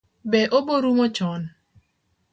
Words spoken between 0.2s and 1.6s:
Be obo rumo chon?